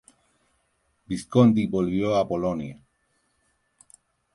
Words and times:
Visconti 1.05 1.67
volvió 1.67 2.15
a 2.15 2.23
Bolonia. 2.23 2.81